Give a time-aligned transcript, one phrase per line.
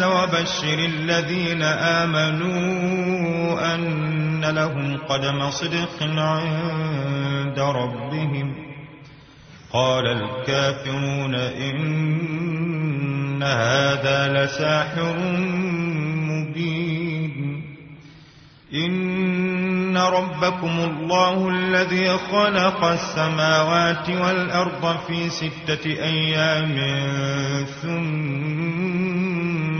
[0.00, 2.54] وبشر الذين آمنوا
[3.74, 8.54] أن لهم قدم صدق عند ربهم.
[9.72, 15.18] قال الكافرون إن هذا لساحر
[16.28, 17.64] مبين.
[18.74, 26.76] إن ربكم الله الذي خلق السماوات والأرض في ستة أيام
[27.82, 29.23] ثم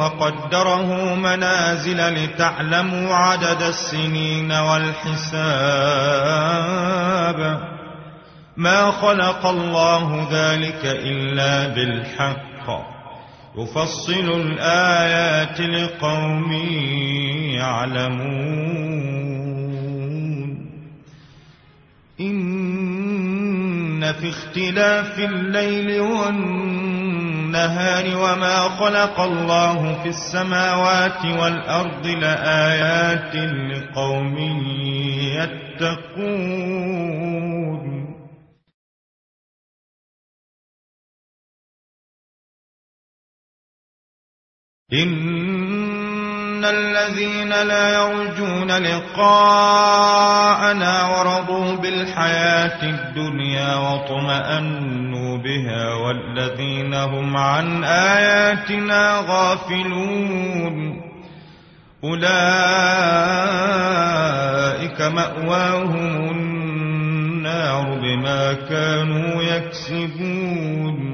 [0.00, 5.30] وقدره منازل لتعلموا عدد السنين والحساب.
[8.56, 12.90] ما خلق الله ذلك إلا بالحق.
[13.58, 16.52] يفصل الآيات لقوم
[17.54, 19.00] يعلمون.
[22.20, 26.99] إن في اختلاف الليل والنهار
[28.16, 33.34] وما خلق الله في السماوات والأرض لآيات
[33.70, 34.38] لقوم
[35.80, 37.10] يتقون.
[46.60, 50.24] إن الذين لا يرجون لقاءنا
[51.06, 61.00] ورضوا بالحياة الدنيا واطمأنوا بها والذين هم عن آياتنا غافلون
[62.04, 62.20] أولئك
[65.02, 71.09] مأواهم النار بما كانوا يكسبون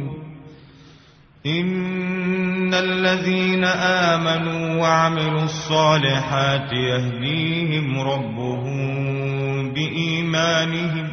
[1.46, 11.08] إن الذين آمنوا وعملوا الصالحات يهديهم ربهم بإيمانهم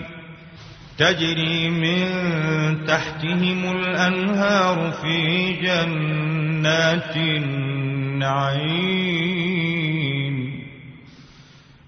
[0.98, 2.06] تجري من
[2.88, 9.04] تحتهم الأنهار في جنات النعيم.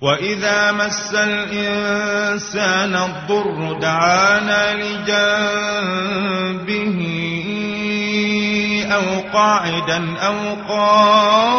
[0.00, 5.38] وإذا مس الإنسان الضر دعانا لجنبه
[8.92, 10.34] أو قاعدا أو
[10.68, 11.58] قائما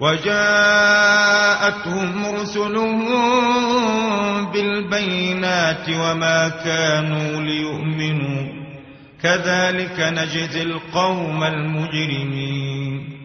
[0.00, 0.76] وجاءتهم
[2.40, 3.04] رسلهم
[4.52, 8.58] بالبينات وما كانوا ليؤمنوا.
[9.22, 13.18] كذلك نجزي القوم المجرمين.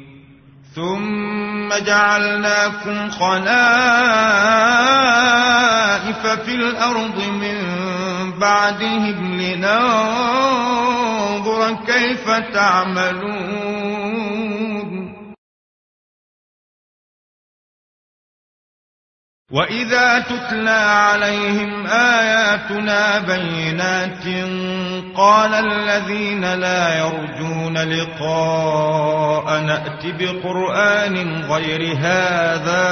[0.76, 3.48] ثم جعلناكم خلائف
[6.28, 7.58] في الأرض من
[8.40, 9.74] بعدهم لننظر
[11.88, 13.63] كيف تعملون.
[19.54, 24.26] وإذا تتلى عليهم آياتنا بينات
[25.16, 32.90] قال الذين لا يرجون لقاء نأت بقرآن غير هذا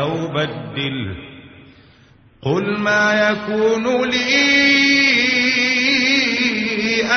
[0.00, 1.16] أو بدل
[2.42, 4.54] قل ما يكون لي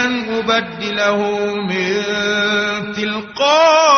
[0.05, 2.03] أن أبدله من
[2.93, 3.97] تلقاء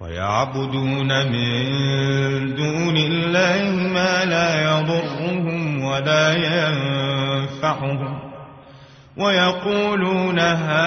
[0.00, 8.20] ويعبدون من دون الله ما لا يضرهم ولا ينفعهم
[9.16, 10.86] ويقولون هؤلاء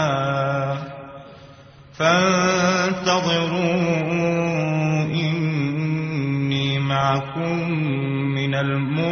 [2.01, 3.61] فانتظروا
[5.05, 7.71] إني معكم
[8.35, 9.11] من المنتظرين.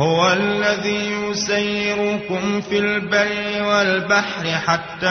[0.00, 5.06] هو الذي يسيركم في البر والبحر حتى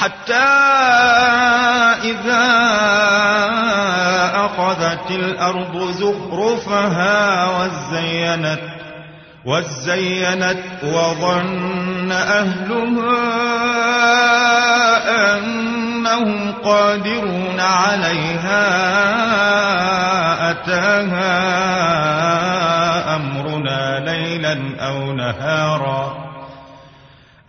[0.00, 0.34] حتى
[2.04, 2.46] إذا
[4.34, 8.60] أخذت الأرض زخرفها وزينت
[9.44, 13.40] وزينت وظن أهلها
[15.38, 18.66] أنهم قادرون عليها
[20.50, 21.30] أتاها
[23.16, 26.19] أمرنا ليلا أو نهارا.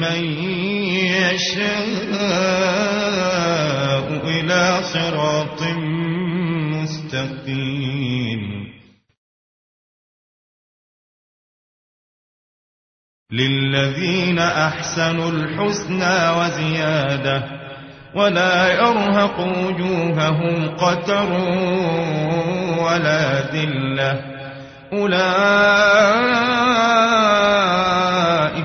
[0.00, 0.24] من
[1.18, 1.68] يشاء
[4.24, 5.62] إلى صراط
[6.72, 8.40] مستقيم.
[13.32, 17.42] للذين أحسنوا الحسنى وزيادة
[18.14, 21.32] ولا يرهق وجوههم قتر
[22.82, 24.38] ولا ذلة.
[24.92, 26.38] أولئك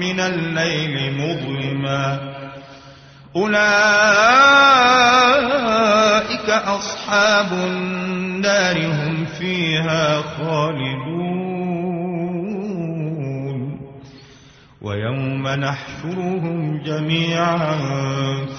[0.00, 2.18] من الليل مظلما.
[3.36, 3.60] أولئك
[6.50, 11.20] أصحاب النار هم فيها خالدون.
[14.82, 17.66] ويوم نحشرهم جميعا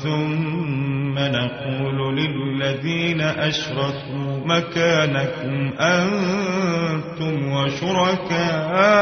[0.04, 9.02] ثم نقول للذين أشركوا مكانكم أنتم وشركاؤكم.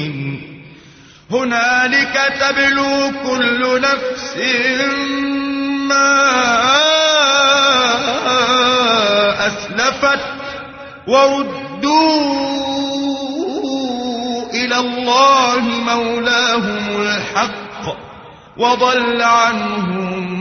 [1.31, 4.37] هنالك تبلو كل نفس
[5.87, 6.21] ما
[9.47, 10.19] أسلفت
[11.07, 12.51] وردوا
[14.53, 17.83] إلى الله مولاهم الحق
[18.57, 20.31] وضل عنهم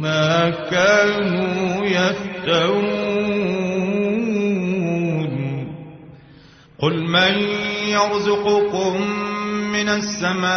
[0.00, 3.00] ما كانوا يفترون.
[6.82, 9.00] قل من يرزقكم
[9.72, 10.50] من السماء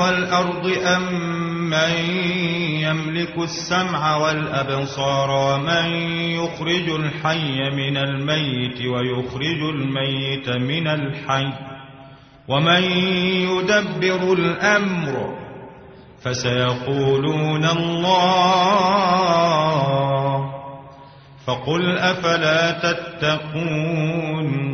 [0.00, 1.34] والأرض أم
[1.70, 1.94] من
[2.80, 5.86] يملك السمع والأبصار ومن
[6.30, 11.52] يخرج الحي من الميت ويخرج الميت من الحي
[12.48, 12.82] ومن
[13.50, 15.34] يدبر الأمر
[16.22, 18.94] فسيقولون الله
[21.46, 24.73] فقل أفلا تتقون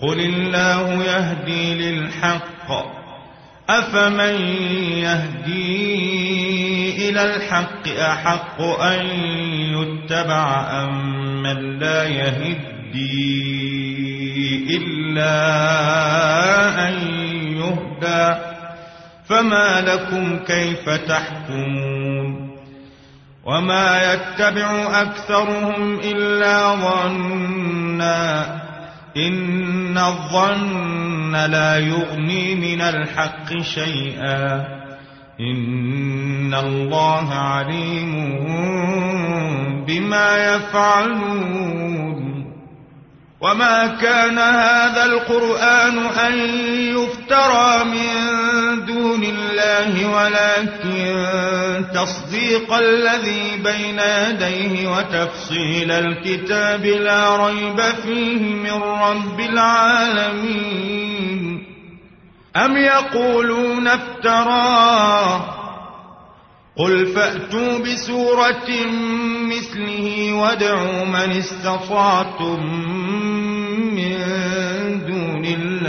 [0.00, 2.70] قل الله يهدي للحق
[3.68, 4.34] أفمن
[4.98, 6.08] يهدي
[7.08, 9.06] إلى الحق أحق أن
[9.74, 13.48] يتبع أم من لا يهدي
[14.76, 15.34] إلا
[16.88, 16.94] أن
[17.56, 18.40] يهدى
[19.28, 22.48] فما لكم كيف تحكمون
[23.44, 28.67] وما يتبع أكثرهم إلا ظنا
[29.26, 34.78] إن الظن لا يغني من الحق شيئا.
[35.40, 38.12] إن الله عليم
[39.86, 42.27] بما يفعلون.
[43.40, 46.34] وما كان هذا القرآن أن
[46.96, 58.82] يفترى من دون الله ولكن تصديق الذي بين يديه وتفصيل الكتاب لا ريب فيه من
[58.82, 60.98] رب العالمين
[62.56, 65.58] أم يقولون افتراه
[66.76, 68.68] قل فأتوا بسورة
[69.50, 72.88] مثله وادعوا من استطعتم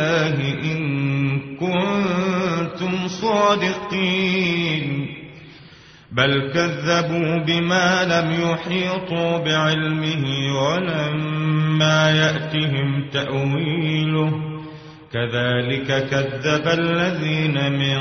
[0.10, 5.08] الله إن كنتم صادقين.
[6.12, 10.26] بل كذبوا بما لم يحيطوا بعلمه
[10.62, 14.32] ولما يأتهم تأويله.
[15.13, 18.00] كذلك كذب الذين من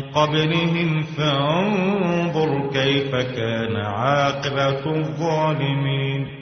[0.00, 6.41] قبلهم فانظر كيف كان عاقبة الظالمين.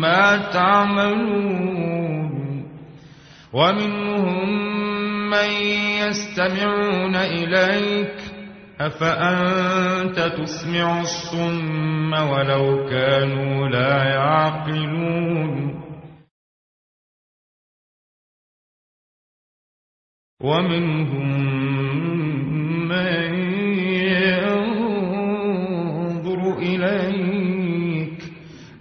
[0.00, 1.90] مما تعملون
[3.52, 4.48] ومنهم
[5.30, 5.50] من
[6.08, 8.16] يستمعون إليك
[8.80, 15.80] أفأنت تسمع الصم ولو كانوا لا يعقلون
[20.40, 22.09] ومنهم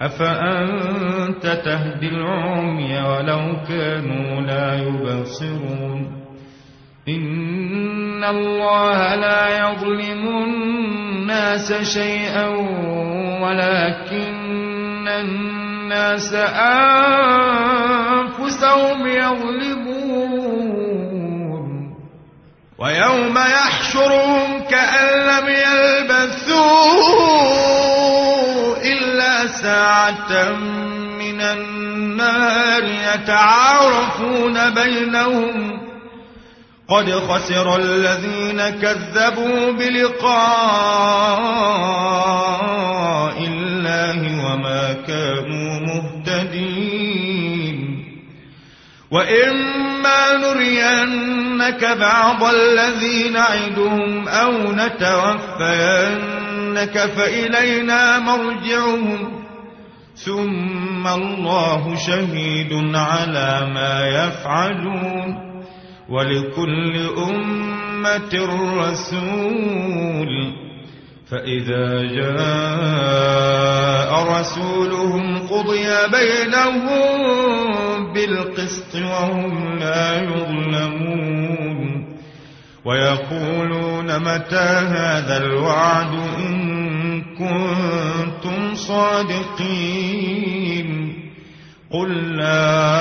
[0.01, 6.19] أفأنت تهدي العمي ولو كانوا لا يبصرون؟
[7.07, 12.47] إن الله لا يظلم الناس شيئا
[13.41, 16.33] ولكن الناس
[18.33, 20.39] أنفسهم يظلمون.
[22.79, 26.39] ويوم يحشرهم كأن لم يلبثوا
[26.99, 27.78] إلا
[29.62, 30.50] ساعة
[31.19, 35.80] من النار يتعارفون بينهم.
[36.89, 40.19] قد خسر الذين كذبوا بلقاء
[43.39, 47.80] الله وما كانوا مهتدين.
[49.12, 55.80] وإما نرينك بعض الذي نعدهم أو نتوفينك
[57.17, 59.38] فإلينا مرجعهم.
[60.25, 65.36] ثم الله شهيد على ما يفعلون
[66.10, 68.34] ولكل أمة
[68.79, 70.32] رسول.
[71.32, 73.29] فإذا جاء
[74.39, 77.10] رسولهم قضي بينهم
[78.13, 81.89] بالقسط وهم لا يظلمون.
[82.86, 86.68] ويقولون متى هذا الوعد إن
[87.39, 90.30] كنتم صادقين
[91.91, 92.99] قل لا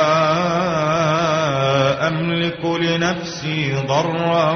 [2.08, 4.52] أملك لنفسي ضرا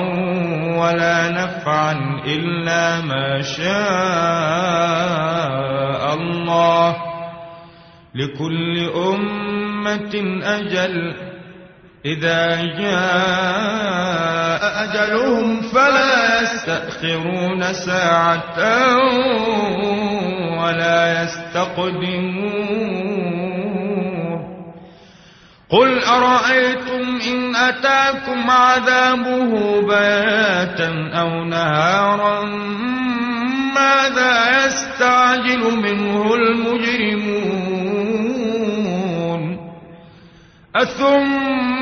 [0.79, 1.93] ولا نفعا
[2.27, 3.73] إلا ما شاء
[6.15, 6.97] الله
[8.15, 11.15] لكل أمة أجل
[12.05, 16.12] إذا جاء أجلهم فلا
[16.63, 18.59] يستأخرون ساعة
[20.63, 22.63] ولا يستقدمون.
[25.71, 32.45] قل أرأيتم إن أتاكم عذابه بياتا أو نهارا
[33.75, 37.63] ماذا يستعجل منه المجرمون؟
[40.77, 41.82] أثم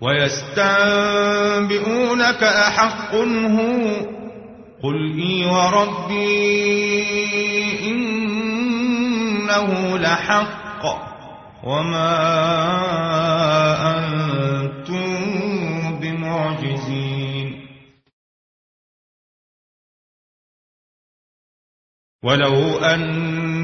[0.00, 0.62] ويستنبئونك
[2.42, 3.96] أحق هو
[4.82, 7.08] قل إي وربي
[7.90, 10.84] إنه لحق
[11.64, 12.18] وما
[13.98, 15.08] أنتم
[16.00, 17.68] بمعجزين.
[22.24, 23.37] ولو أن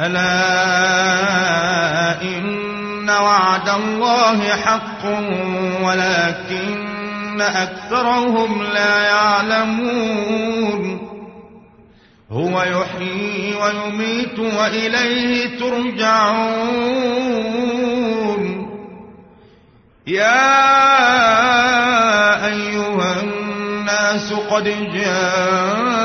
[0.00, 0.22] ألا
[2.22, 5.04] إن وعد الله حق
[5.82, 11.00] ولكن أكثرهم لا يعلمون.
[12.30, 17.04] هو يحيي ويميت وإليه ترجعون.
[20.06, 20.64] يا
[22.46, 26.04] أيها الناس قد جاءتكم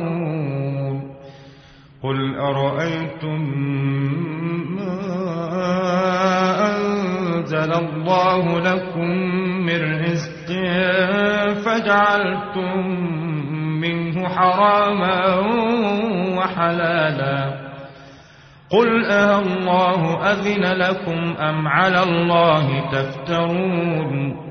[2.03, 3.41] قل أرأيتم
[4.75, 4.97] ما
[6.75, 9.07] أنزل الله لكم
[9.65, 10.47] من رزق
[11.65, 12.77] فجعلتم
[13.81, 15.35] منه حراما
[16.37, 17.61] وحلالا
[18.69, 24.50] قل أه الله أذن لكم أم على الله تفترون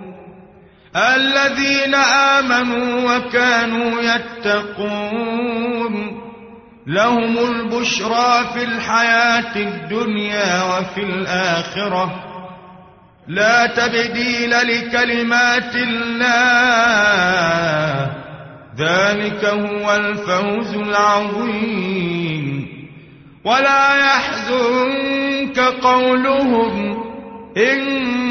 [0.95, 5.41] الذين آمنوا وكانوا يتقون
[6.87, 12.23] لهم البشرى في الحياة الدنيا وفي الآخرة.
[13.27, 16.31] لا تبديل لكلمات الله.
[18.77, 22.67] ذلك هو الفوز العظيم.
[23.45, 27.03] ولا يحزنك قولهم
[27.57, 28.30] إن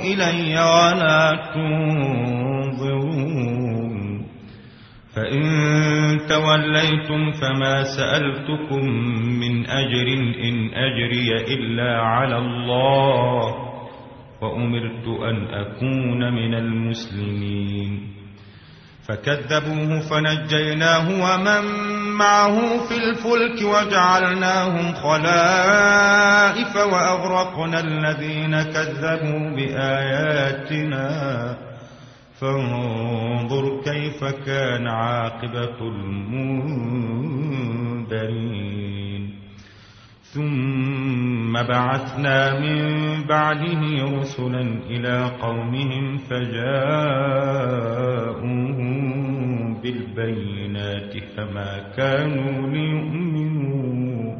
[0.00, 1.24] إلي ولا
[1.54, 3.14] تنظرون.
[5.16, 5.44] فإن
[6.28, 8.84] توليتم فما سألتكم
[9.40, 10.08] من أجر
[10.48, 13.54] إن أجري إلا على الله
[14.42, 18.14] وأمرت أن أكون من المسلمين.
[19.08, 21.64] فكذبوه فنجيناه ومن
[22.14, 31.08] معه في الفلك وجعلناهم خلائف وأغرقنا الذين كذبوا بآياتنا.
[32.40, 36.54] فانظر كيف كان عاقبة المنذرين.
[40.34, 43.80] ثم بعثنا من بعده
[44.20, 46.84] رسلا إلى قومهم فجاءوهم
[49.84, 54.34] بالبينات فما كانوا ليؤمنوا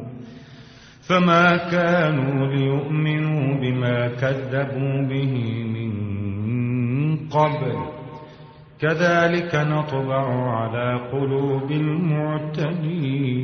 [1.07, 5.91] فما كانوا ليؤمنوا بما كذبوا به من
[7.29, 7.75] قبل.
[8.79, 13.35] كذلك نطبع على قلوب المعتدين.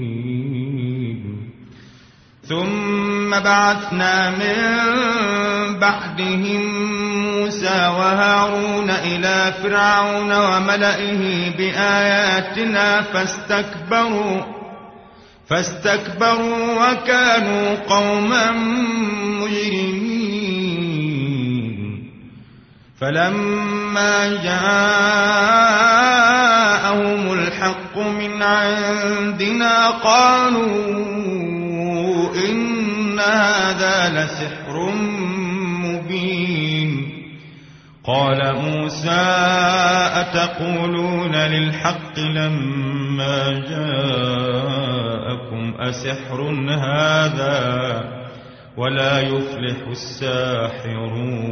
[2.51, 4.55] ثم بعثنا من
[5.79, 6.61] بعدهم
[7.39, 14.41] موسى وهارون إلى فرعون وملئه بآياتنا فاستكبروا
[15.49, 18.51] فاستكبروا وكانوا قوما
[19.41, 20.31] مجرمين.
[23.01, 24.81] فلما جاءهم
[27.33, 31.50] الحق من عندنا قالوا
[32.35, 34.91] إن هذا لسحر
[35.85, 37.11] مبين
[38.03, 39.21] قال موسى
[40.15, 45.11] أتقولون للحق لما جاءكم
[45.79, 48.03] أسحر هذا
[48.77, 51.51] ولا يفلح الساحرون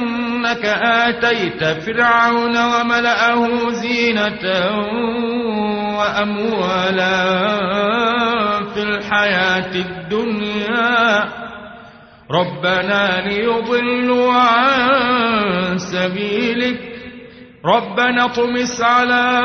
[0.51, 4.43] إنك آتيت فرعون وملأه زينة
[5.99, 7.23] وأموالا
[8.73, 11.29] في الحياة الدنيا.
[12.31, 16.79] ربنا ليضلوا عن سبيلك.
[17.65, 19.41] ربنا اطمس على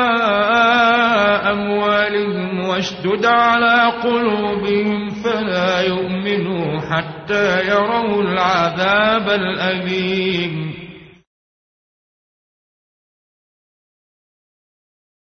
[1.51, 10.86] أموالهم واشدد على قلوبهم فلا يؤمنوا حتى يروا العذاب الأليم.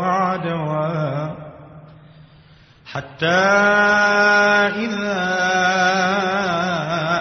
[0.00, 1.28] وعدوا
[2.86, 3.26] حتى
[4.84, 5.20] إذا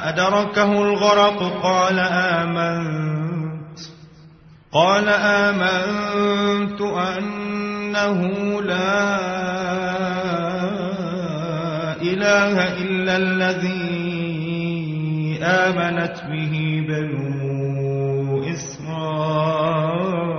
[0.09, 3.79] أدركه الغرق قال آمنت.
[4.71, 8.21] قال آمنت أنه
[8.61, 9.19] لا
[12.01, 14.19] إله إلا الذي
[15.43, 20.38] آمنت به بنو إسرائيل.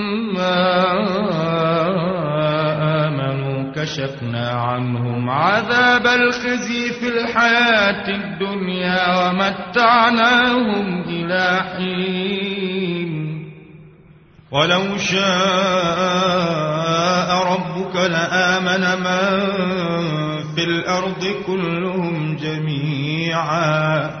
[3.07, 13.11] آمنوا كشفنا عنهم عذاب الخزي في الحياة الدنيا ومتعناهم إلى حين.
[14.51, 15.31] ولو شاء
[17.53, 19.39] ربك لآمن من
[20.55, 24.20] في الأرض كلهم جميعا.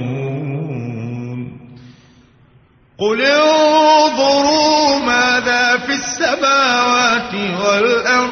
[3.01, 8.31] قل انظروا ماذا في السماوات والأرض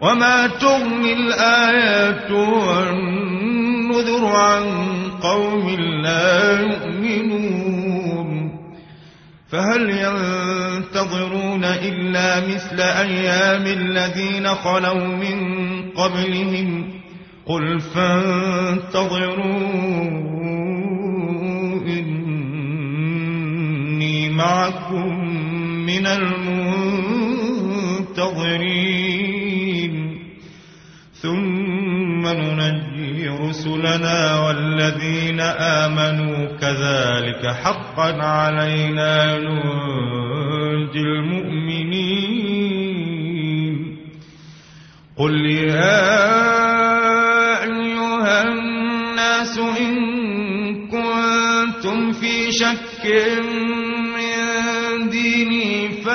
[0.00, 4.64] وما تغني الآيات والنذر عن
[5.22, 5.70] قوم
[6.02, 8.34] لا يؤمنون
[9.50, 15.38] فهل ينتظرون إلا مثل أيام الذين خلوا من
[15.90, 16.90] قبلهم
[17.46, 19.14] قل فانتظروا
[24.44, 25.08] معكم
[25.86, 26.06] من
[28.84, 29.94] المنتظرين
[31.12, 35.40] ثم ننجي رسلنا والذين
[35.80, 42.44] آمنوا كذلك حقا علينا ننجي المؤمنين
[45.16, 46.24] قل يا
[47.64, 49.94] أيها الناس إن
[50.88, 53.04] كنتم في شك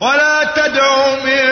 [0.00, 1.42] ولا تدع من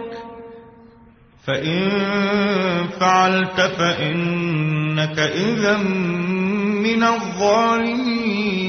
[1.48, 1.90] فإن
[3.00, 8.69] فعلت فإنك إذا من الظالمين.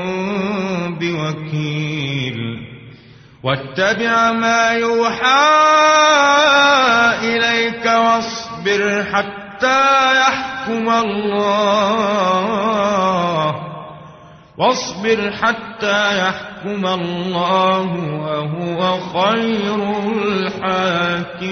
[3.43, 5.49] واتبع ما يوحى
[7.23, 11.51] إليك واصبر حتى يحكم الله.
[14.57, 17.87] واصبر حتى يحكم الله
[18.21, 19.79] وهو خير
[20.13, 21.51] الحاكمين.